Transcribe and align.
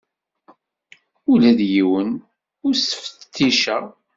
Ula 1.31 1.51
d 1.57 1.59
yiwen 1.73 2.09
ur 2.65 2.73
t-ttfetticeɣ. 2.75 3.83